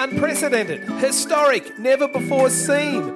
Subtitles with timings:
[0.00, 3.12] Unprecedented, historic, never before seen,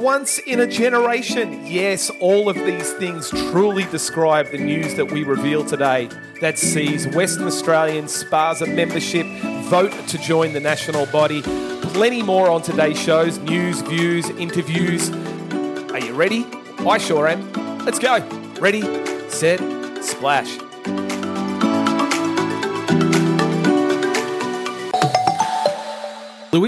[0.00, 1.66] once in a generation.
[1.66, 6.08] Yes, all of these things truly describe the news that we reveal today
[6.40, 9.26] that sees Western Australian SPASA membership
[9.64, 11.42] vote to join the national body.
[11.92, 15.10] Plenty more on today's shows news, views, interviews.
[15.90, 16.46] Are you ready?
[16.78, 17.84] I sure am.
[17.84, 18.26] Let's go.
[18.58, 18.80] Ready,
[19.28, 19.60] set,
[20.02, 20.56] splash.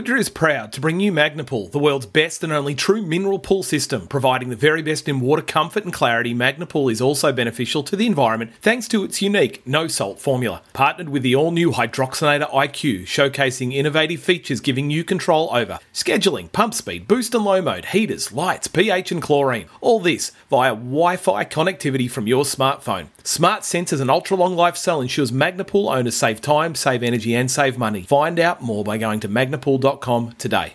[0.04, 3.62] Fluidra is proud to bring you Magnapool, the world's best and only true mineral pool
[3.62, 4.06] system.
[4.06, 8.06] Providing the very best in water comfort and clarity, Magnapool is also beneficial to the
[8.06, 10.60] environment thanks to its unique no salt formula.
[10.74, 16.52] Partnered with the all new Hydroxinator IQ, showcasing innovative features giving you control over scheduling,
[16.52, 19.68] pump speed, boost and low mode, heaters, lights, pH, and chlorine.
[19.80, 23.06] All this via Wi Fi connectivity from your smartphone.
[23.22, 27.50] Smart sensors and ultra long life cell ensures Magnapool owners save time, save energy, and
[27.50, 28.02] save money.
[28.02, 29.93] Find out more by going to magnapool.com
[30.38, 30.74] today.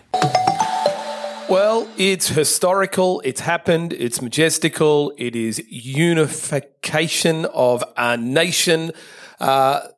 [1.48, 8.92] Well, it's historical, it's happened, it's majestical, it is unification of our nation.
[9.40, 9.88] Uh,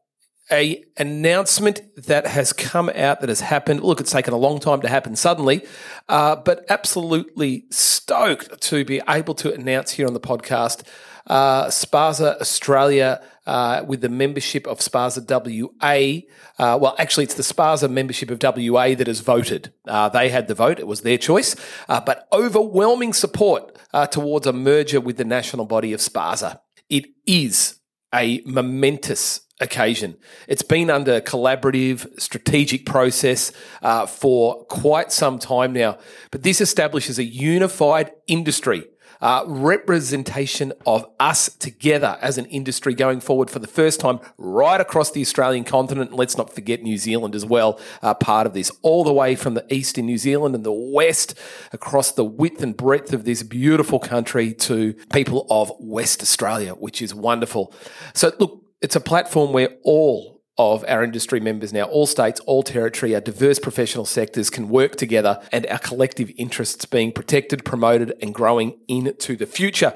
[0.51, 3.83] a announcement that has come out that has happened.
[3.83, 5.65] Look, it's taken a long time to happen suddenly,
[6.09, 10.85] uh, but absolutely stoked to be able to announce here on the podcast
[11.27, 16.21] uh, SPASA Australia uh, with the membership of SPASA WA.
[16.59, 19.73] Uh, well, actually, it's the SPASA membership of WA that has voted.
[19.87, 21.57] Uh, they had the vote, it was their choice,
[21.89, 26.61] uh, but overwhelming support uh, towards a merger with the national body of SPASA.
[26.89, 27.79] It is
[28.15, 30.17] a momentous occasion.
[30.49, 35.99] It's been under collaborative, strategic process uh, for quite some time now,
[36.31, 38.85] but this establishes a unified industry
[39.23, 44.81] uh, representation of us together as an industry going forward for the first time right
[44.81, 46.11] across the Australian continent.
[46.11, 49.37] And let's not forget New Zealand as well, uh, part of this, all the way
[49.37, 51.39] from the east in New Zealand and the west
[51.73, 57.01] across the width and breadth of this beautiful country to people of West Australia, which
[57.01, 57.73] is wonderful.
[58.15, 62.63] So, look, it's a platform where all of our industry members now, all states, all
[62.63, 68.13] territory, our diverse professional sectors can work together and our collective interests being protected, promoted,
[68.21, 69.95] and growing into the future.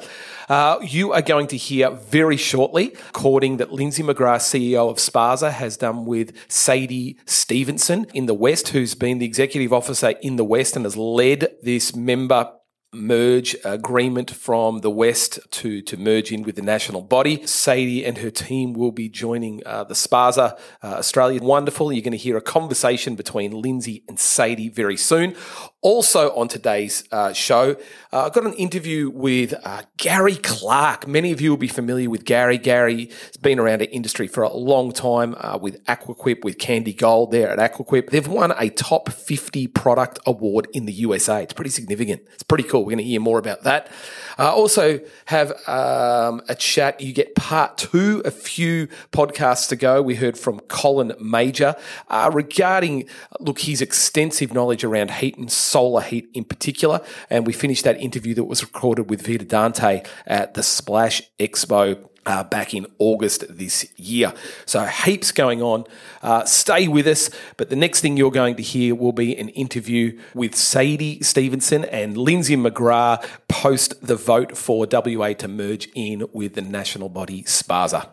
[0.48, 5.52] Uh, you are going to hear very shortly recording that Lindsay McGrath, CEO of SPASA,
[5.52, 10.44] has done with Sadie Stevenson in the West, who's been the executive officer in the
[10.44, 12.50] West and has led this member
[12.92, 17.46] merge agreement from the West to, to merge in with the national body.
[17.46, 21.42] Sadie and her team will be joining uh, the SPASA uh, Australia.
[21.42, 21.92] Wonderful.
[21.92, 25.34] You're going to hear a conversation between Lindsay and Sadie very soon.
[25.82, 27.76] Also on today's uh, show,
[28.12, 31.06] uh, I've got an interview with uh, Gary Clark.
[31.06, 32.58] Many of you will be familiar with Gary.
[32.58, 36.92] Gary has been around the industry for a long time uh, with Aquaquip, with Candy
[36.92, 38.10] Gold there at Aquaquip.
[38.10, 41.42] They've won a top 50 product award in the USA.
[41.42, 42.22] It's pretty significant.
[42.32, 42.75] It's pretty cool.
[42.80, 43.90] We're going to hear more about that.
[44.38, 47.00] Uh, also have um, a chat.
[47.00, 50.02] You get part two, a few podcasts to go.
[50.02, 51.74] We heard from Colin Major
[52.08, 53.08] uh, regarding,
[53.40, 57.00] look, his extensive knowledge around heat and solar heat in particular.
[57.30, 62.08] And we finished that interview that was recorded with Vita Dante at the Splash Expo
[62.26, 64.32] uh, back in August this year.
[64.66, 65.84] So heaps going on.
[66.22, 67.30] Uh, stay with us.
[67.56, 71.84] But the next thing you're going to hear will be an interview with Sadie Stevenson
[71.86, 77.42] and Lindsay McGrath post the vote for WA to merge in with the national body
[77.44, 78.10] SPASA.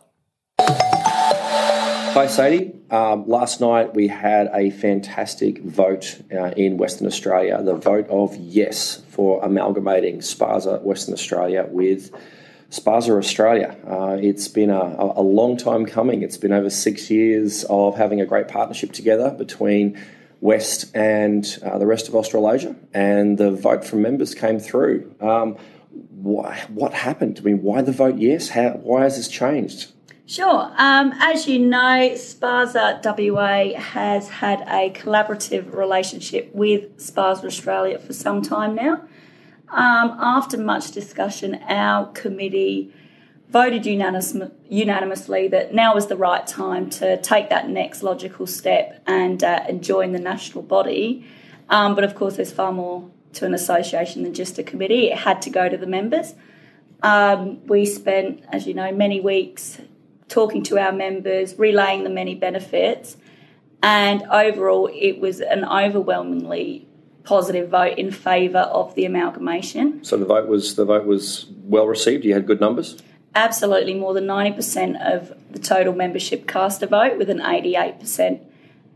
[2.13, 2.73] Hi, Sadie.
[2.91, 8.35] Um, last night we had a fantastic vote uh, in Western Australia, the vote of
[8.35, 12.11] yes for amalgamating SPASA Western Australia with
[12.73, 13.77] SPASA Australia.
[13.87, 16.23] Uh, it's been a, a, long time coming.
[16.23, 20.03] It's been over six years of having a great partnership together between
[20.41, 25.13] West and uh, the rest of Australasia, and the vote from members came through.
[25.21, 25.55] Um,
[26.09, 27.37] why, what happened?
[27.39, 28.49] I mean, why the vote yes?
[28.49, 29.91] How, why has this changed?
[30.25, 30.73] Sure.
[30.75, 38.13] Um, as you know, SPASA WA has had a collaborative relationship with SPASA Australia for
[38.13, 39.03] some time now.
[39.69, 42.93] Um, after much discussion, our committee
[43.49, 44.35] voted unanimous,
[44.67, 49.63] unanimously that now was the right time to take that next logical step and, uh,
[49.67, 51.25] and join the national body.
[51.69, 55.11] Um, but of course, there's far more to an association than just a committee.
[55.11, 56.33] It had to go to the members.
[57.01, 59.79] Um, we spent, as you know, many weeks
[60.29, 63.17] talking to our members, relaying the many benefits,
[63.83, 66.87] and overall, it was an overwhelmingly
[67.23, 70.03] positive vote in favour of the amalgamation.
[70.03, 72.25] So the vote was the vote was well received.
[72.25, 72.97] You had good numbers.
[73.35, 77.99] Absolutely, more than ninety percent of the total membership cast a vote, with an eighty-eight
[77.99, 78.41] percent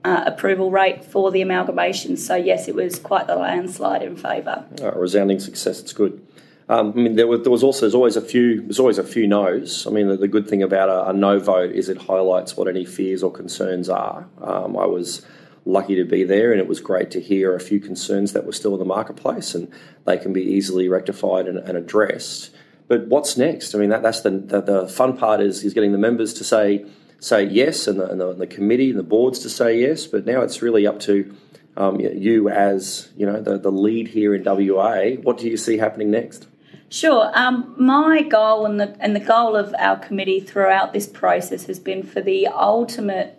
[0.03, 2.18] uh, approval rate for the amalgamation.
[2.18, 4.65] So yes, it was quite the landslide in favour.
[4.81, 5.80] Uh, resounding success.
[5.80, 6.21] It's good.
[6.69, 9.03] Um, I mean, there was, there was also there's always a few there's always a
[9.03, 9.88] few no's.
[9.88, 12.68] I mean, the, the good thing about a, a, no vote is it highlights what
[12.68, 14.27] any fears or concerns are.
[14.41, 15.25] Um, I was
[15.68, 18.54] lucky to be there, and it was great to hear a few concerns that were
[18.54, 19.72] still in the marketplace, and
[20.06, 22.52] they can be easily rectified and, and addressed.
[22.88, 23.75] But what's next?
[23.75, 26.44] I mean, that, that's the, the, the fun part is is getting the members to
[26.44, 26.86] say
[27.19, 30.08] say yes, and the, and the, and the committee and the boards to say yes.
[30.08, 31.36] But now it's really up to
[31.75, 35.22] um, you as you know the, the lead here in WA.
[35.22, 36.48] What do you see happening next?
[36.90, 37.30] Sure.
[37.34, 41.80] Um, my goal and the and the goal of our committee throughout this process has
[41.80, 43.38] been for the ultimate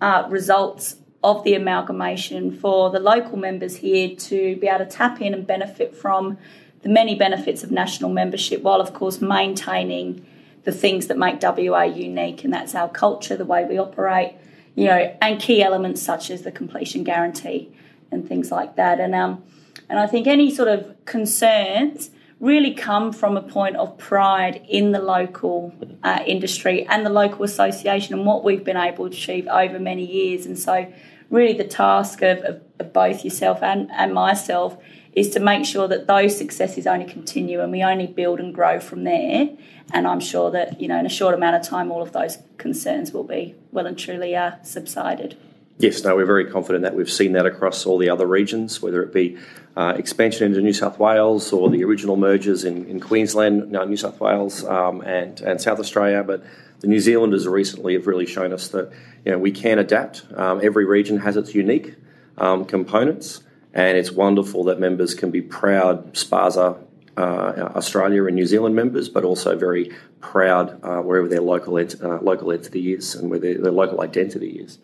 [0.00, 5.20] uh, results of the amalgamation for the local members here to be able to tap
[5.20, 6.36] in and benefit from
[6.82, 10.24] the many benefits of national membership, while of course maintaining
[10.64, 14.34] the things that make WA unique, and that's our culture, the way we operate,
[14.74, 17.74] you know, and key elements such as the completion guarantee
[18.10, 19.00] and things like that.
[19.00, 19.42] And um,
[19.88, 22.10] and I think any sort of concerns
[22.40, 25.72] really come from a point of pride in the local
[26.02, 30.04] uh, industry and the local association and what we've been able to achieve over many
[30.04, 30.44] years.
[30.44, 30.92] And so,
[31.30, 34.76] really, the task of, of, of both yourself and, and myself
[35.12, 38.80] is to make sure that those successes only continue and we only build and grow
[38.80, 39.48] from there.
[39.92, 42.38] And I'm sure that, you know, in a short amount of time, all of those
[42.58, 45.36] concerns will be well and truly uh, subsided.
[45.78, 49.02] Yes, no, we're very confident that we've seen that across all the other regions, whether
[49.02, 49.38] it be
[49.76, 53.96] uh, expansion into New South Wales or the original mergers in, in Queensland, no, New
[53.96, 56.22] South Wales, um, and, and South Australia.
[56.22, 56.44] But
[56.80, 58.92] the New Zealanders recently have really shown us that
[59.24, 60.24] you know we can adapt.
[60.36, 61.94] Um, every region has its unique
[62.38, 63.42] um, components,
[63.72, 66.78] and it's wonderful that members can be proud SPASA
[67.16, 72.02] uh, Australia and New Zealand members, but also very proud uh, wherever their local ent-
[72.02, 74.78] uh, local entity is and where their, their local identity is.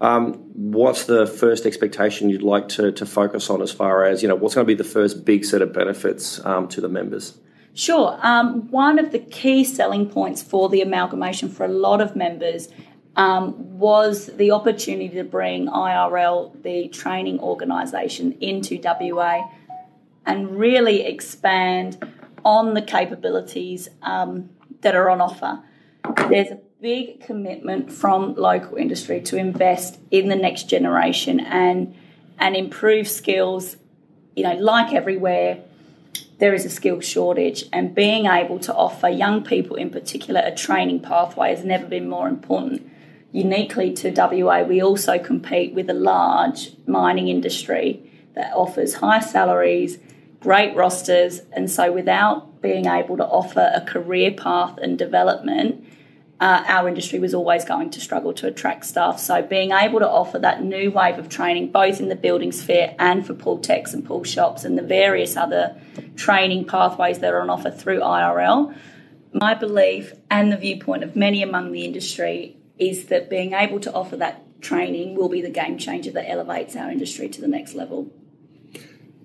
[0.00, 4.28] Um, what's the first expectation you'd like to, to focus on as far as, you
[4.28, 7.38] know, what's going to be the first big set of benefits um, to the members?
[7.74, 8.18] Sure.
[8.22, 12.68] Um, one of the key selling points for the amalgamation for a lot of members
[13.16, 19.48] um, was the opportunity to bring IRL, the training organisation, into WA
[20.26, 22.12] and really expand
[22.44, 24.50] on the capabilities um,
[24.80, 25.62] that are on offer.
[26.28, 31.96] There's a big commitment from local industry to invest in the next generation and
[32.38, 33.76] and improve skills.
[34.36, 35.62] You know, like everywhere,
[36.40, 40.54] there is a skill shortage, and being able to offer young people, in particular, a
[40.54, 42.86] training pathway has never been more important.
[43.32, 47.88] Uniquely to WA, we also compete with a large mining industry
[48.34, 49.96] that offers high salaries,
[50.38, 55.83] great rosters, and so without being able to offer a career path and development,
[56.44, 59.18] uh, our industry was always going to struggle to attract staff.
[59.18, 62.94] So being able to offer that new wave of training, both in the building sphere
[62.98, 65.80] and for pool techs and pool shops and the various other
[66.16, 68.76] training pathways that are on offer through IRL,
[69.32, 73.90] my belief and the viewpoint of many among the industry is that being able to
[73.94, 77.72] offer that training will be the game changer that elevates our industry to the next
[77.72, 78.12] level.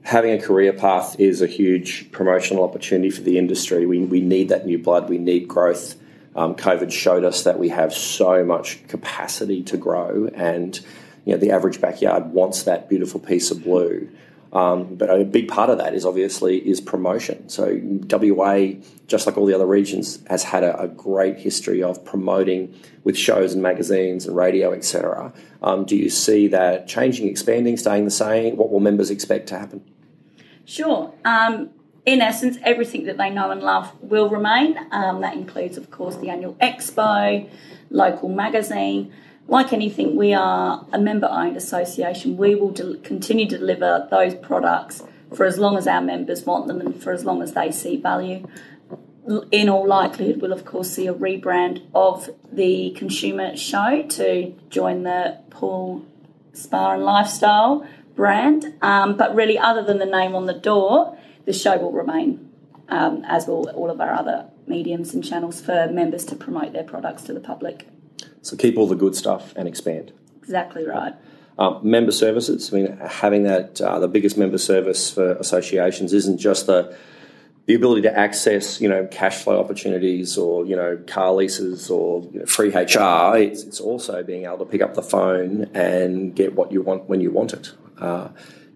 [0.03, 3.85] Having a career path is a huge promotional opportunity for the industry.
[3.85, 5.98] We, we need that new blood, we need growth
[6.35, 10.79] um, COVID showed us that we have so much capacity to grow, and
[11.25, 14.09] you know the average backyard wants that beautiful piece of blue.
[14.51, 17.49] Um, but a big part of that is obviously is promotion.
[17.49, 18.73] So WA,
[19.05, 22.73] just like all the other regions, has had a, a great history of promoting
[23.03, 25.33] with shows and magazines and radio, etc.
[25.61, 28.57] Um, do you see that changing, expanding, staying the same?
[28.57, 29.83] What will members expect to happen?
[30.65, 31.13] Sure.
[31.25, 31.69] Um,
[32.09, 34.77] in essence, everything that they know and love will remain.
[34.91, 37.47] Um, that includes, of course, the annual expo,
[37.91, 39.13] local magazine.
[39.47, 42.35] Like anything, we are a member owned association.
[42.35, 42.71] We will
[43.03, 45.03] continue to deliver those products
[45.35, 47.95] for as long as our members want them and for as long as they see
[47.97, 48.47] value.
[49.51, 55.03] In all likelihood, we'll of course see a rebrand of the consumer show to join
[55.03, 56.03] the Pool
[56.53, 58.73] Spa and Lifestyle brand.
[58.81, 61.18] Um, but really, other than the name on the door,
[61.49, 62.47] the show will remain,
[62.89, 66.83] um, as will all of our other mediums and channels for members to promote their
[66.83, 67.87] products to the public.
[68.43, 70.13] So keep all the good stuff and expand.
[70.43, 71.15] Exactly right.
[71.57, 72.71] Uh, member services.
[72.71, 76.95] I mean, having that uh, the biggest member service for associations isn't just the
[77.65, 82.29] the ability to access, you know, cash flow opportunities or you know car leases or
[82.31, 83.37] you know, free HR.
[83.37, 87.09] It's, it's also being able to pick up the phone and get what you want
[87.09, 87.71] when you want it.
[87.97, 88.29] Uh,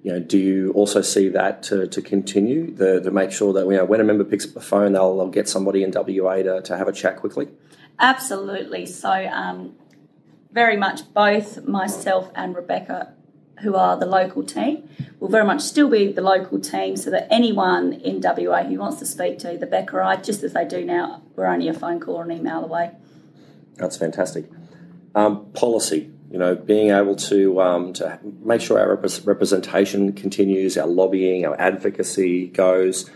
[0.03, 3.65] you know, do you also see that to, to continue the, to make sure that
[3.65, 6.35] you know, when a member picks up the phone, they'll, they'll get somebody in WA
[6.35, 7.47] to, to have a chat quickly?
[7.99, 8.85] Absolutely.
[8.85, 9.75] So, um,
[10.51, 13.13] very much both myself and Rebecca,
[13.61, 14.87] who are the local team,
[15.19, 18.99] will very much still be the local team so that anyone in WA who wants
[18.99, 21.73] to speak to the Becca or I, just as they do now, we're only a
[21.73, 22.91] phone call or an email away.
[23.75, 24.45] That's fantastic.
[25.15, 30.75] Um, policy, you know, being able to um, to make sure our rep- representation continues,
[30.79, 33.07] our lobbying, our advocacy goes.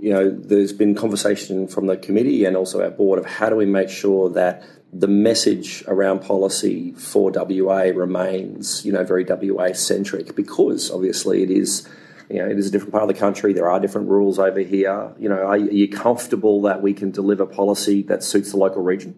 [0.00, 3.54] You know, there's been conversation from the committee and also our board of how do
[3.54, 9.72] we make sure that the message around policy for WA remains, you know, very WA
[9.72, 11.88] centric because obviously it is,
[12.28, 13.52] you know, it is a different part of the country.
[13.52, 15.12] There are different rules over here.
[15.16, 19.16] You know, are, you comfortable that we can deliver policy that suits the local region?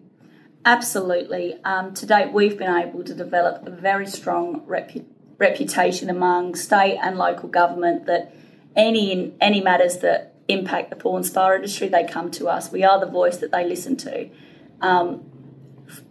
[0.67, 1.55] Absolutely.
[1.63, 5.05] Um, to date, we've been able to develop a very strong repu-
[5.37, 8.35] reputation among state and local government that
[8.75, 12.69] any any matters that impact the and spa industry, they come to us.
[12.69, 14.29] We are the voice that they listen to.
[14.81, 15.23] Um,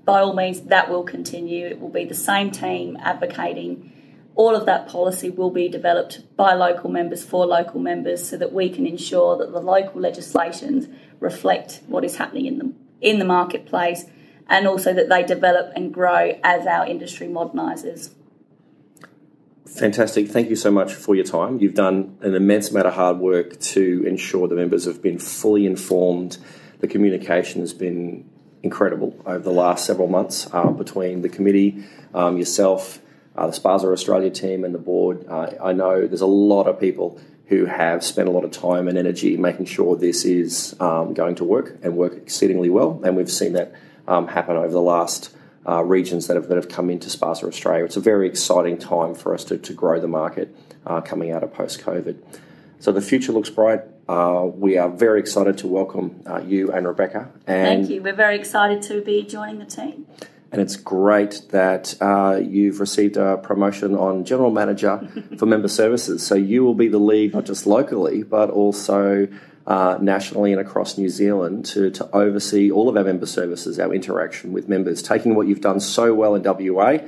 [0.06, 1.66] by all means, that will continue.
[1.66, 3.92] It will be the same team advocating.
[4.36, 8.54] All of that policy will be developed by local members for local members so that
[8.54, 10.88] we can ensure that the local legislations
[11.20, 12.72] reflect what is happening in the,
[13.02, 14.06] in the marketplace
[14.48, 18.10] and also that they develop and grow as our industry modernises.
[19.66, 20.28] Fantastic.
[20.28, 21.58] Thank you so much for your time.
[21.58, 25.66] You've done an immense amount of hard work to ensure the members have been fully
[25.66, 26.38] informed.
[26.78, 28.28] The communication has been
[28.62, 31.84] incredible over the last several months uh, between the committee,
[32.14, 33.00] um, yourself,
[33.36, 35.26] uh, the SPASA Australia team, and the board.
[35.28, 38.88] Uh, I know there's a lot of people who have spent a lot of time
[38.88, 43.16] and energy making sure this is um, going to work and work exceedingly well, and
[43.16, 43.74] we've seen that
[44.08, 45.32] um, happen over the last.
[45.68, 47.84] Uh, regions that have, that have come into SPASA Australia.
[47.84, 51.42] It's a very exciting time for us to, to grow the market uh, coming out
[51.42, 52.22] of post COVID.
[52.78, 53.80] So the future looks bright.
[54.08, 57.30] Uh, we are very excited to welcome uh, you and Rebecca.
[57.46, 58.02] And Thank you.
[58.02, 60.06] We're very excited to be joining the team.
[60.52, 65.08] And it's great that uh, you've received a promotion on General Manager
[65.38, 66.24] for Member Services.
[66.24, 69.26] So you will be the lead, not just locally, but also
[69.66, 73.92] uh, nationally and across New Zealand to, to oversee all of our member services, our
[73.92, 76.98] interaction with members, taking what you've done so well in WA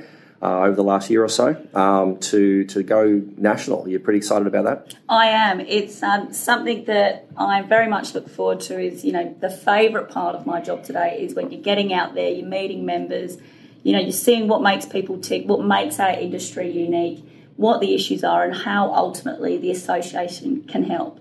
[0.41, 3.87] uh, over the last year or so um, to to go national.
[3.87, 4.95] You're pretty excited about that?
[5.07, 5.59] I am.
[5.59, 8.79] It's um, something that I very much look forward to.
[8.79, 12.13] Is you know the favourite part of my job today is when you're getting out
[12.13, 13.37] there, you're meeting members,
[13.83, 17.23] you know, you're seeing what makes people tick, what makes our industry unique,
[17.55, 21.19] what the issues are, and how ultimately the association can help.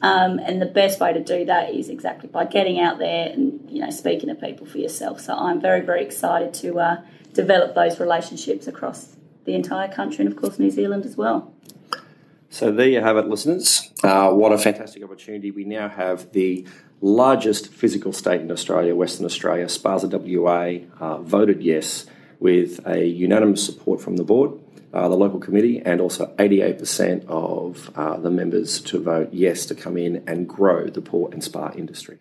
[0.00, 3.68] Um, and the best way to do that is exactly by getting out there and
[3.68, 5.20] you know speaking to people for yourself.
[5.20, 6.78] So I'm very very excited to.
[6.78, 6.96] Uh,
[7.38, 11.54] develop those relationships across the entire country and, of course, New Zealand as well.
[12.50, 13.92] So there you have it, listeners.
[14.02, 15.52] Uh, what a fantastic opportunity.
[15.52, 16.66] We now have the
[17.00, 22.06] largest physical state in Australia, Western Australia, SPASA WA, uh, voted yes
[22.40, 24.58] with a unanimous support from the board,
[24.92, 29.96] the local committee, and also 88% of uh, the members to vote yes to come
[29.96, 32.18] in and grow the port and spa industry.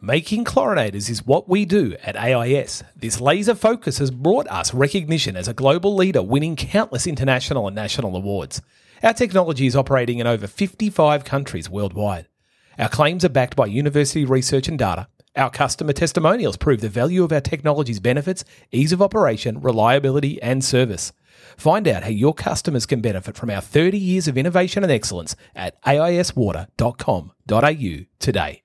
[0.00, 2.84] Making chlorinators is what we do at AIS.
[2.94, 7.74] This laser focus has brought us recognition as a global leader, winning countless international and
[7.74, 8.62] national awards.
[9.02, 12.26] Our technology is operating in over 55 countries worldwide.
[12.78, 15.08] Our claims are backed by university research and data.
[15.38, 20.64] Our customer testimonials prove the value of our technology's benefits, ease of operation, reliability, and
[20.64, 21.12] service.
[21.56, 25.36] Find out how your customers can benefit from our 30 years of innovation and excellence
[25.54, 28.62] at aiswater.com.au today.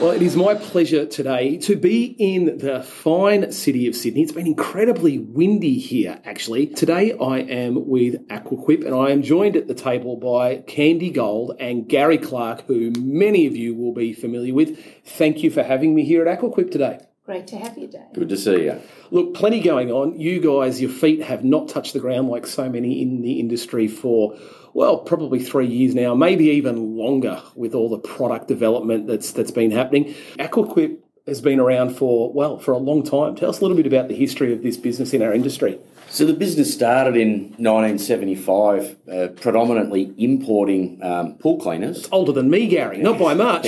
[0.00, 4.22] Well, it is my pleasure today to be in the fine city of Sydney.
[4.22, 6.68] It's been incredibly windy here, actually.
[6.68, 11.56] Today I am with Aquaquip and I am joined at the table by Candy Gold
[11.58, 14.78] and Gary Clark, who many of you will be familiar with.
[15.04, 17.00] Thank you for having me here at Aquaquip today.
[17.26, 18.12] Great to have you, Dave.
[18.14, 18.80] Good to see you.
[19.10, 20.18] Look, plenty going on.
[20.18, 23.88] You guys, your feet have not touched the ground like so many in the industry
[23.88, 24.38] for
[24.78, 29.50] well, probably three years now, maybe even longer with all the product development that's that's
[29.50, 30.14] been happening.
[30.38, 33.34] Aquaquip has been around for well for a long time.
[33.34, 35.80] Tell us a little bit about the history of this business in our industry.
[36.10, 41.98] So the business started in 1975, uh, predominantly importing um, pool cleaners.
[41.98, 43.66] It's older than me, Gary, not by much.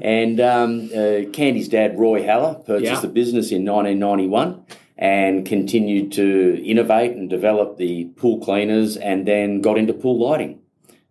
[0.00, 3.00] and um, uh, Candy's dad, Roy Haller, purchased yeah.
[3.00, 4.64] the business in 1991
[5.02, 10.60] and continued to innovate and develop the pool cleaners and then got into pool lighting.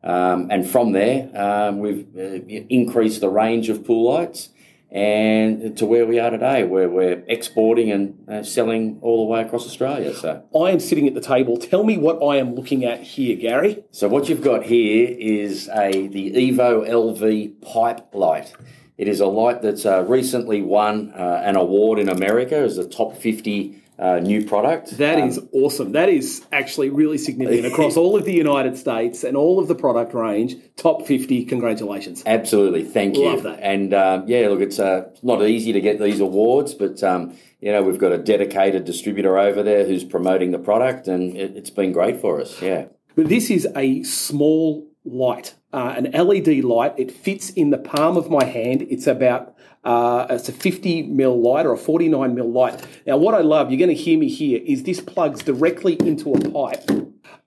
[0.02, 4.48] Um, and from there, um, we've uh, increased the range of pool lights
[4.92, 9.42] and to where we are today, where we're exporting and uh, selling all the way
[9.42, 10.16] across Australia.
[10.16, 11.58] So I am sitting at the table.
[11.58, 13.84] Tell me what I am looking at here, Gary.
[13.92, 18.54] So what you've got here is a the Evo LV pipe light.
[18.98, 22.88] It is a light that's uh, recently won uh, an award in America as a
[22.88, 24.98] top 50 uh, new product.
[24.98, 25.92] That um, is awesome.
[25.92, 29.76] That is actually really significant across all of the United States and all of the
[29.76, 30.56] product range.
[30.76, 32.24] Top 50, congratulations.
[32.26, 32.84] Absolutely.
[32.84, 33.26] Thank you.
[33.26, 33.60] Love that.
[33.62, 37.72] And um, yeah, look, it's uh, not easy to get these awards, but um, you
[37.72, 41.70] know, we've got a dedicated distributor over there who's promoting the product, and it, has
[41.70, 42.60] been great for us.
[42.60, 42.86] Yeah.
[43.16, 46.96] But this is a small light, uh, an LED light.
[46.98, 48.82] It fits in the palm of my hand.
[48.90, 52.86] It's about uh, it's a 50 mil light or a 49 mil light.
[53.06, 56.34] Now, what I love, you're going to hear me here, is this plugs directly into
[56.34, 56.90] a pipe.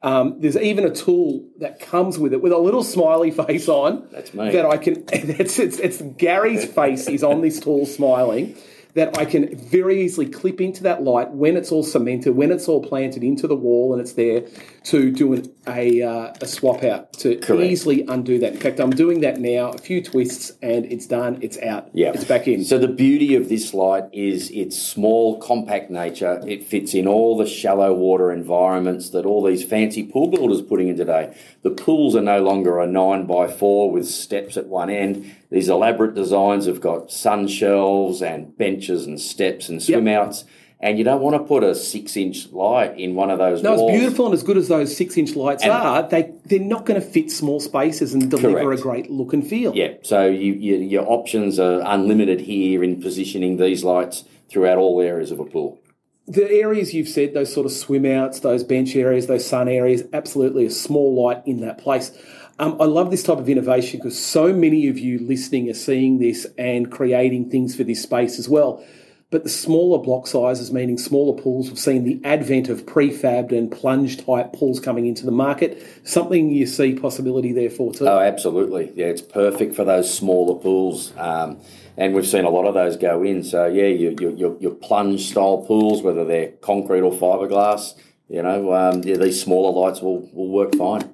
[0.02, 4.06] Um, there's even a tool that comes with it with a little smiley face on.
[4.10, 4.50] That's me.
[4.50, 5.04] That I can.
[5.12, 8.56] It's, it's, it's Gary's face is on this tool smiling
[8.94, 12.68] that I can very easily clip into that light when it's all cemented, when it's
[12.68, 14.44] all planted into the wall and it's there
[14.84, 17.64] to do an, a, uh, a swap out to Correct.
[17.64, 18.52] easily undo that.
[18.52, 22.12] In fact, I'm doing that now, a few twists and it's done, it's out, yeah.
[22.14, 22.64] it's back in.
[22.64, 26.40] So the beauty of this light is its small, compact nature.
[26.46, 30.86] It fits in all the shallow water environments that all these fancy pool builders putting
[30.86, 31.36] in today.
[31.62, 35.68] The pools are no longer a 9 by 4 with steps at one end these
[35.68, 40.26] elaborate designs have got sun shelves and benches and steps and swim yep.
[40.26, 40.44] outs.
[40.80, 43.76] And you don't want to put a six inch light in one of those no,
[43.76, 43.92] walls.
[43.92, 46.84] it's beautiful and as good as those six inch lights and are, they, they're not
[46.84, 48.80] going to fit small spaces and deliver correct.
[48.80, 49.72] a great look and feel.
[49.76, 55.00] Yeah, so you, you, your options are unlimited here in positioning these lights throughout all
[55.00, 55.80] areas of a pool
[56.26, 60.04] the areas you've said, those sort of swim outs, those bench areas, those sun areas,
[60.12, 62.12] absolutely a small light in that place.
[62.58, 66.18] Um, I love this type of innovation because so many of you listening are seeing
[66.18, 68.84] this and creating things for this space as well.
[69.30, 73.68] But the smaller block sizes, meaning smaller pools, we've seen the advent of prefabbed and
[73.68, 75.82] plunge type pools coming into the market.
[76.04, 78.06] Something you see possibility there for too.
[78.06, 78.92] Oh, absolutely.
[78.94, 81.12] Yeah, it's perfect for those smaller pools.
[81.16, 81.60] Um,
[81.96, 83.42] and we've seen a lot of those go in.
[83.42, 87.94] So, yeah, your, your, your plunge style pools, whether they're concrete or fiberglass,
[88.28, 91.13] you know, um, yeah, these smaller lights will, will work fine.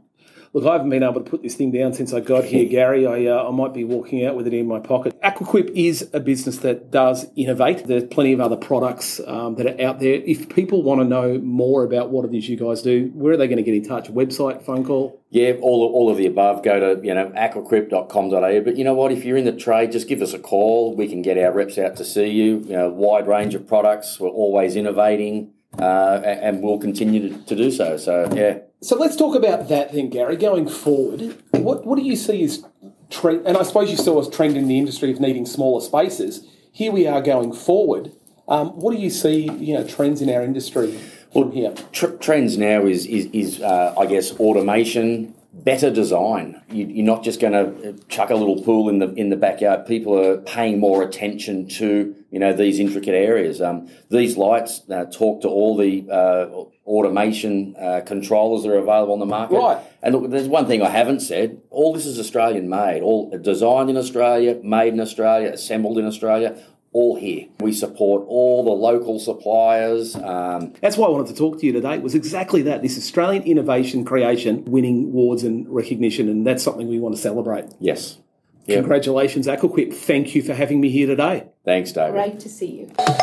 [0.52, 3.06] Look, I haven't been able to put this thing down since I got here, Gary.
[3.06, 5.20] I, uh, I might be walking out with it in my pocket.
[5.22, 7.86] Aquaquip is a business that does innovate.
[7.86, 10.14] There's plenty of other products um, that are out there.
[10.14, 13.36] If people want to know more about what it is you guys do, where are
[13.36, 14.08] they going to get in touch?
[14.08, 15.22] Website, phone call?
[15.30, 16.64] Yeah, all, all of the above.
[16.64, 18.60] Go to you know aquaquip.com.au.
[18.60, 19.12] But you know what?
[19.12, 20.96] If you're in the trade, just give us a call.
[20.96, 22.58] We can get our reps out to see you.
[22.66, 24.18] You know, wide range of products.
[24.18, 27.96] We're always innovating, uh, and we'll continue to, to do so.
[27.96, 28.58] So yeah.
[28.82, 30.36] So let's talk about that then, Gary.
[30.36, 32.64] Going forward, what what do you see as
[33.10, 33.46] trend?
[33.46, 36.46] And I suppose you saw a trend in the industry of needing smaller spaces.
[36.72, 38.12] Here we are going forward.
[38.48, 39.50] Um, what do you see?
[39.52, 40.98] You know, trends in our industry
[41.32, 41.74] from here.
[41.92, 46.62] Tr- trends now is is, is uh, I guess automation, better design.
[46.70, 49.86] You, are not just going to chuck a little pool in the in the backyard.
[49.86, 53.60] People are paying more attention to you know these intricate areas.
[53.60, 56.46] Um, these lights uh, talk to all the uh,
[56.86, 59.56] automation uh, controllers that are available on the market.
[59.56, 59.84] Right.
[60.02, 61.60] And look, there's one thing I haven't said.
[61.70, 66.56] All this is Australian made, all designed in Australia, made in Australia, assembled in Australia.
[66.92, 67.46] All here.
[67.60, 70.16] We support all the local suppliers.
[70.16, 71.94] Um, That's why I wanted to talk to you today.
[71.94, 72.82] It was exactly that.
[72.82, 77.66] This Australian innovation creation, winning awards and recognition, and that's something we want to celebrate.
[77.78, 78.18] Yes.
[78.66, 78.80] Yep.
[78.80, 79.94] Congratulations, Aquaquip.
[79.94, 81.48] Thank you for having me here today.
[81.64, 82.12] Thanks, David.
[82.12, 83.18] Great to see you.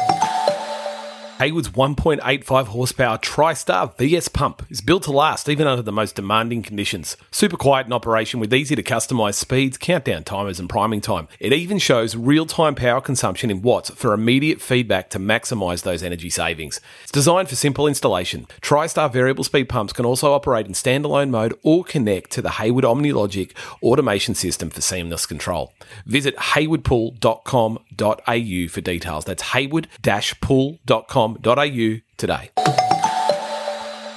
[1.38, 6.64] Hayward's 1.85 horsepower TriStar VS pump is built to last even under the most demanding
[6.64, 7.16] conditions.
[7.30, 11.28] Super quiet in operation with easy to customize speeds, countdown timers, and priming time.
[11.40, 16.02] It even shows real time power consumption in watts for immediate feedback to maximize those
[16.02, 16.82] energy savings.
[17.04, 18.48] It's designed for simple installation.
[18.62, 22.84] TriStar variable speed pumps can also operate in standalone mode or connect to the Hayward
[22.84, 23.52] OmniLogic
[23.84, 25.72] automation system for seamless control.
[26.08, 29.26] Visit haywardpool.com.au for details.
[29.26, 32.52] That's hayward-pool.com au today.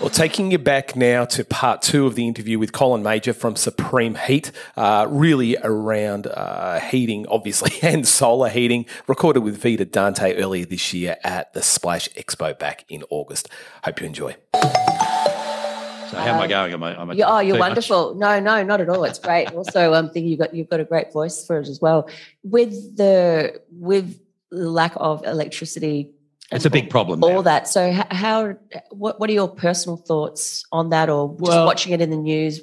[0.01, 3.55] Well, taking you back now to part two of the interview with Colin Major from
[3.55, 10.41] Supreme Heat, uh, really around uh, heating, obviously, and solar heating, recorded with Vita Dante
[10.41, 13.51] earlier this year at the Splash Expo back in August.
[13.85, 14.37] Hope you enjoy.
[14.55, 16.73] So how am I going?
[16.73, 16.99] Am I?
[16.99, 18.15] Am I you, oh, you're wonderful.
[18.15, 18.21] Much?
[18.21, 19.05] No, no, not at all.
[19.05, 19.53] It's great.
[19.53, 22.09] also, um, think you've got you've got a great voice for it as well.
[22.43, 24.19] With the with
[24.51, 26.11] lack of electricity
[26.51, 27.23] it's a big problem.
[27.23, 27.43] All now.
[27.43, 27.69] that.
[27.69, 28.55] So, how?
[28.91, 29.21] What?
[29.21, 32.61] What are your personal thoughts on that, or just well, watching it in the news?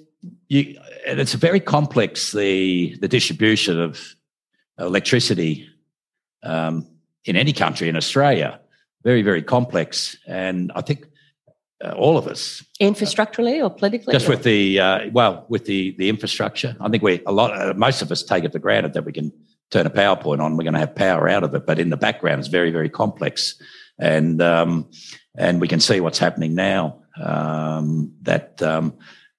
[0.49, 4.15] You, and it's a very complex the the distribution of
[4.77, 5.69] electricity
[6.43, 6.87] um,
[7.25, 8.59] in any country in Australia.
[9.03, 11.07] Very very complex, and I think
[11.83, 14.31] uh, all of us infrastructurally or politically just or?
[14.31, 18.01] with the uh, well with the the infrastructure i think we a lot uh, most
[18.01, 19.31] of us take it for granted that we can
[19.71, 21.65] turn a PowerPoint on, we're going to have power out of it.
[21.65, 23.61] But in the background, it's very, very complex,
[23.99, 24.89] and um,
[25.37, 27.01] and we can see what's happening now.
[27.21, 28.93] Um, that um,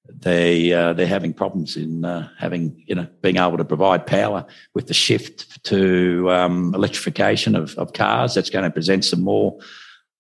[0.09, 4.47] they uh, they're having problems in uh, having you know being able to provide power
[4.75, 8.35] with the shift to um, electrification of, of cars.
[8.35, 9.59] That's going to present some more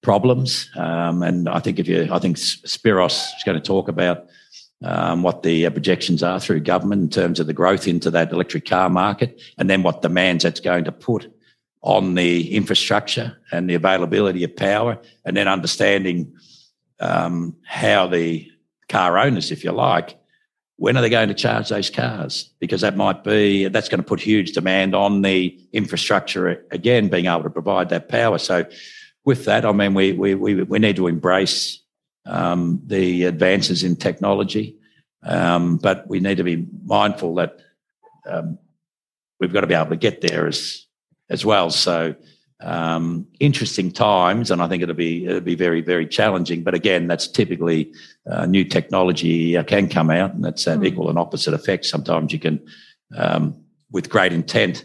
[0.02, 0.70] problems.
[0.76, 4.26] Um, and I think if you, I think Spiros is going to talk about
[4.82, 8.32] um, what the uh, projections are through government in terms of the growth into that
[8.32, 11.32] electric car market, and then what demands that's going to put
[11.82, 16.32] on the infrastructure and the availability of power, and then understanding
[17.00, 18.48] um, how the
[18.88, 20.18] car owners, if you like,
[20.76, 22.50] when are they going to charge those cars?
[22.60, 27.26] Because that might be that's going to put huge demand on the infrastructure again, being
[27.26, 28.38] able to provide that power.
[28.38, 28.64] So,
[29.24, 31.80] with that, I mean, we we we, we need to embrace
[32.28, 34.76] um, the advances in technology,
[35.22, 37.58] um, but we need to be mindful that
[38.26, 38.58] um,
[39.40, 40.86] we've got to be able to get there as
[41.30, 41.70] as well.
[41.70, 42.14] So
[42.60, 46.62] um, interesting times, and I think it'll be it'll be very very challenging.
[46.62, 47.92] But again, that's typically
[48.30, 50.86] uh, new technology uh, can come out, and that's an mm.
[50.86, 51.86] equal and opposite effect.
[51.86, 52.60] Sometimes you can,
[53.16, 54.84] um, with great intent,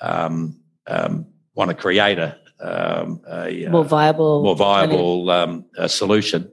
[0.00, 6.50] um, um want to create a, um, a uh, more viable more viable um, solution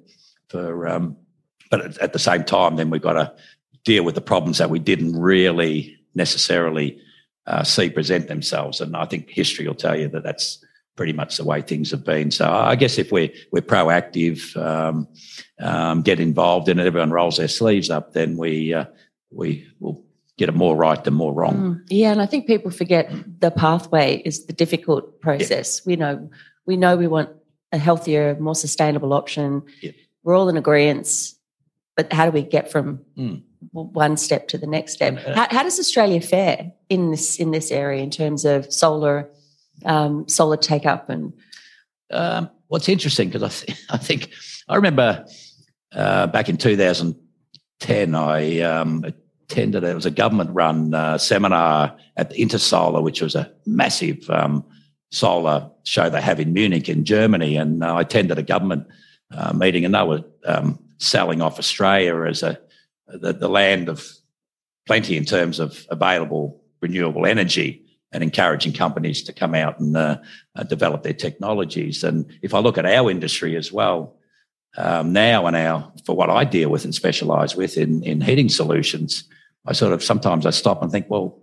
[0.51, 1.15] for.
[1.69, 3.33] but at the same time, then we've got to
[3.83, 6.99] deal with the problems that we didn't really necessarily
[7.47, 8.81] uh, see present themselves.
[8.81, 10.63] And I think history will tell you that that's
[10.95, 12.31] pretty much the way things have been.
[12.31, 15.07] So I guess if we're we're proactive, um,
[15.59, 18.85] um, get involved, and everyone rolls their sleeves up, then we uh,
[19.31, 20.03] we will
[20.37, 21.55] get it more right than more wrong.
[21.55, 25.81] Mm, yeah, and I think people forget the pathway is the difficult process.
[25.83, 25.89] Yeah.
[25.89, 26.29] We know
[26.65, 27.29] we know we want
[27.71, 29.63] a healthier, more sustainable option.
[29.81, 29.91] Yeah.
[30.23, 31.34] We're all in agreement,
[31.95, 35.17] but how do we get from mm one step to the next step.
[35.19, 39.29] How, how, does Australia fare in this in this area in terms of solar
[39.86, 41.34] um, solar take up and?
[42.12, 44.31] Um, what's interesting because I, th- I think
[44.67, 45.25] I remember
[45.93, 49.05] uh, back in 2010 I um,
[49.49, 54.65] attended it was a government run uh, seminar at Intersolar, which was a massive um,
[55.12, 58.88] solar show they have in Munich in Germany, and uh, I attended a government
[59.34, 62.60] uh, meeting, and they were um, selling off Australia as a
[63.08, 64.08] the, the land of
[64.88, 70.17] plenty in terms of available renewable energy and encouraging companies to come out and uh,
[70.56, 72.04] uh, develop their technologies.
[72.04, 74.15] And if I look at our industry as well,
[74.78, 78.50] um, now and our for what I deal with and specialise with in in heating
[78.50, 79.26] solutions,
[79.65, 81.39] I sort of sometimes I stop and think, well,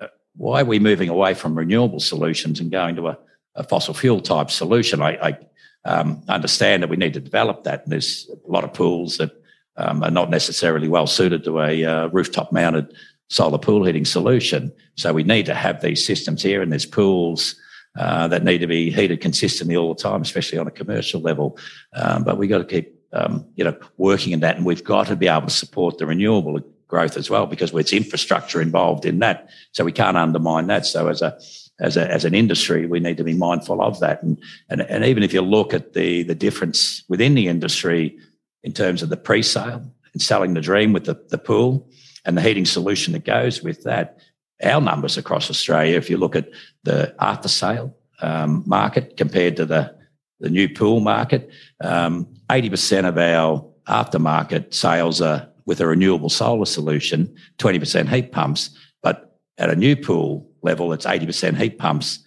[0.00, 3.18] uh, why are we moving away from renewable solutions and going to a,
[3.54, 5.00] a fossil fuel type solution?
[5.00, 5.38] I, I
[5.84, 9.30] um, understand that we need to develop that, and there's a lot of pools that
[9.76, 12.92] um, are not necessarily well suited to a uh, rooftop mounted
[13.28, 14.72] solar pool heating solution.
[14.96, 17.54] So we need to have these systems here, and there's pools
[17.98, 21.58] uh, that need to be heated consistently all the time, especially on a commercial level.
[21.94, 25.06] Um, but we got to keep, um, you know, working in that, and we've got
[25.06, 29.20] to be able to support the renewable growth as well because it's infrastructure involved in
[29.20, 29.48] that.
[29.72, 30.84] So we can't undermine that.
[30.86, 31.38] So as a
[31.80, 34.22] as, a, as an industry, we need to be mindful of that.
[34.22, 34.38] And,
[34.68, 38.16] and, and even if you look at the, the difference within the industry,
[38.62, 41.88] in terms of the pre-sale and selling the dream with the, the pool
[42.24, 44.18] and the heating solution that goes with that.
[44.62, 46.50] Our numbers across Australia, if you look at
[46.82, 49.94] the after sale um, market compared to the,
[50.40, 51.50] the new pool market,
[51.82, 58.70] um, 80% of our aftermarket sales are with a renewable solar solution, 20% heat pumps.
[59.02, 62.20] But at a new pool level, it's 80% heat pumps,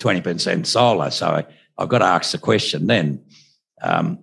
[0.00, 1.10] 20% solar.
[1.10, 1.46] So I,
[1.78, 3.22] have got to ask the question then
[3.82, 4.18] um,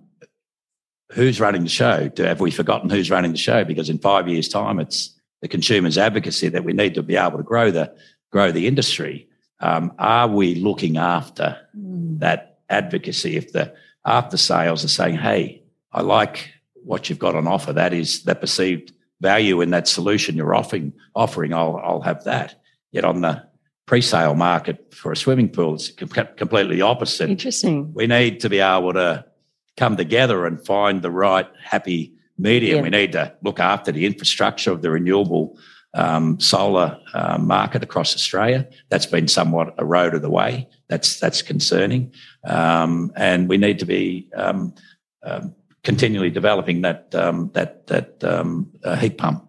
[1.12, 2.08] who's running the show?
[2.08, 3.64] Do, have we forgotten who's running the show?
[3.64, 7.38] Because in five years' time, it's the consumers' advocacy that we need to be able
[7.38, 7.94] to grow the
[8.30, 9.28] grow the industry.
[9.60, 12.18] Um, are we looking after mm.
[12.20, 13.36] that advocacy?
[13.36, 17.92] If the after sales are saying, "Hey, I like what you've got on offer," that
[17.92, 20.92] is that perceived value in that solution you're offering.
[21.14, 22.60] Offering, I'll I'll have that.
[22.92, 23.47] Yet on the
[23.88, 27.30] pre-sale market for a swimming pool, it's completely opposite.
[27.30, 27.92] Interesting.
[27.94, 29.24] We need to be able to
[29.78, 32.76] come together and find the right happy medium.
[32.76, 32.82] Yeah.
[32.82, 35.58] We need to look after the infrastructure of the renewable
[35.94, 38.68] um, solar uh, market across Australia.
[38.90, 40.68] That's been somewhat eroded away.
[40.88, 42.12] That's that's concerning,
[42.44, 44.74] um, and we need to be um,
[45.22, 49.48] um continually developing that um, that that um, uh, heat pump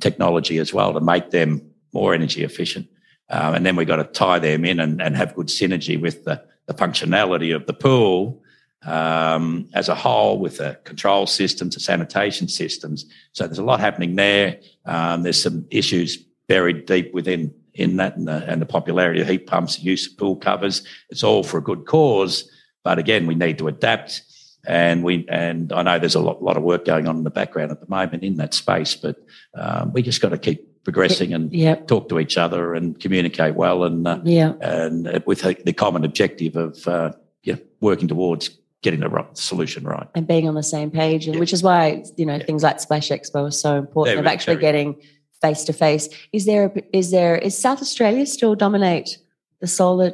[0.00, 1.60] technology as well to make them
[1.92, 2.88] more energy efficient.
[3.34, 6.24] Uh, and then we've got to tie them in and, and have good synergy with
[6.24, 8.40] the, the functionality of the pool
[8.84, 13.06] um, as a whole with the control systems, the sanitation systems.
[13.32, 14.60] So there's a lot happening there.
[14.84, 16.16] Um, there's some issues
[16.46, 20.16] buried deep within in that and the, and the popularity of heat pumps, use of
[20.16, 20.86] pool covers.
[21.10, 22.48] It's all for a good cause.
[22.84, 24.22] But again, we need to adapt.
[24.64, 27.30] And we and I know there's a lot, lot of work going on in the
[27.30, 29.16] background at the moment in that space, but
[29.56, 31.88] um, we just got to keep progressing and Yep.
[31.88, 34.52] talk to each other and communicate well and uh, Yeah.
[34.60, 38.50] and uh, with the common objective of uh, yeah, working towards
[38.82, 40.06] getting the right solution right.
[40.14, 41.40] and being on the same page, and Yeah.
[41.40, 44.18] which is why you know things like Splash Expo are so important.
[44.18, 44.96] Of actually getting
[45.40, 46.08] face to face.
[46.32, 49.18] Is there is there is South Australia still dominate
[49.60, 50.12] the solar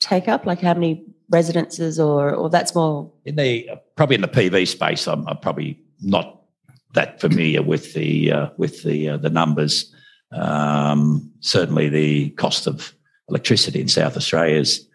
[0.00, 0.44] take up?
[0.46, 5.08] Like how many residences or or that's more In the probably in the PV space,
[5.08, 6.42] I'm, I'm probably not
[6.94, 9.92] that familiar with the uh, with the uh, the numbers.
[10.32, 12.94] Um, certainly, the cost of
[13.28, 14.88] electricity in South Australia is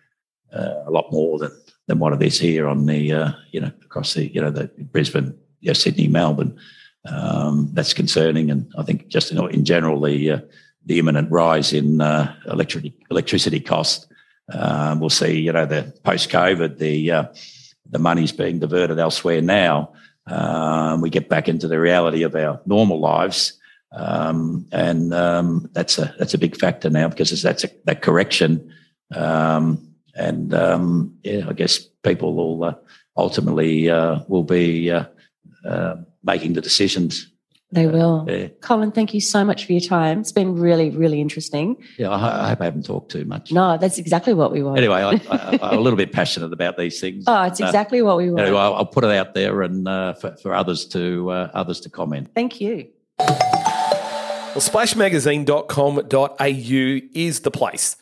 [0.53, 1.51] uh, a lot more than
[1.87, 4.67] than what it is here on the uh, you know across the you know the
[4.91, 6.57] Brisbane, yeah, Sydney, Melbourne.
[7.09, 10.39] Um, that's concerning, and I think just in, in general the uh,
[10.85, 14.07] the imminent rise in uh, electric electricity cost.
[14.51, 17.29] Um, we'll see, you know, the post COVID, the
[17.91, 19.93] the money's being diverted elsewhere now.
[20.29, 23.59] Um, we get back into the reality of our normal lives,
[23.91, 28.71] um, and um, that's a that's a big factor now because that's a, that correction.
[29.15, 32.75] Um, and um, yeah, I guess people will uh,
[33.17, 35.05] ultimately uh, will be uh,
[35.65, 37.31] uh, making the decisions.
[37.71, 38.25] They will.
[38.27, 40.19] Yeah, Colin, thank you so much for your time.
[40.21, 41.77] It's been really, really interesting.
[41.97, 42.09] yeah.
[42.09, 43.51] I, I hope I haven't talked too much.
[43.51, 44.77] No, that's exactly what we want.
[44.79, 47.25] Anyway, I, I, I'm a little bit passionate about these things.
[47.27, 48.41] oh, it's Uh, exactly what we want.
[48.45, 51.79] Anyway, I'll, I'll put it out there and uh, for, for others to uh, others
[51.81, 52.29] to comment.
[52.33, 52.87] Thank you.
[53.19, 57.95] Well, splashmagazine.com.au is the place.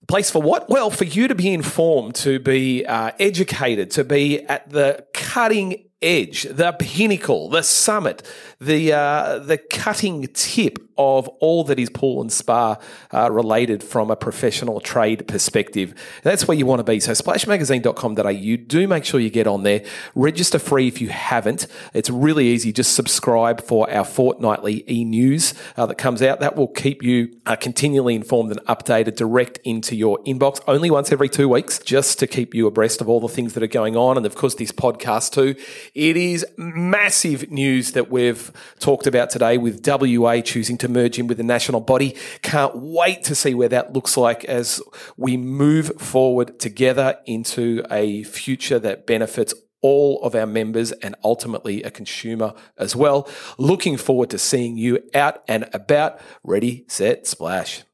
[0.00, 0.70] The place for what?
[0.70, 5.82] Well, for you to be informed, to be uh, educated, to be at the cutting
[6.06, 8.22] edge, the pinnacle, the summit,
[8.60, 12.76] the uh, the cutting tip of all that is pool and spa
[13.12, 15.94] uh, related from a professional trade perspective.
[16.22, 17.00] That's where you want to be.
[17.00, 18.66] So splashmagazine.com.au.
[18.66, 19.84] Do make sure you get on there.
[20.14, 21.66] Register free if you haven't.
[21.92, 22.72] It's really easy.
[22.72, 26.40] Just subscribe for our fortnightly e-news uh, that comes out.
[26.40, 31.12] That will keep you uh, continually informed and updated direct into your inbox only once
[31.12, 33.96] every two weeks, just to keep you abreast of all the things that are going
[33.96, 34.16] on.
[34.16, 35.60] And of course, this podcast too.
[35.96, 41.26] It is massive news that we've talked about today with WA choosing to merge in
[41.26, 42.14] with the national body.
[42.42, 44.82] Can't wait to see where that looks like as
[45.16, 51.82] we move forward together into a future that benefits all of our members and ultimately
[51.82, 53.26] a consumer as well.
[53.56, 56.20] Looking forward to seeing you out and about.
[56.44, 57.84] Ready, set, splash.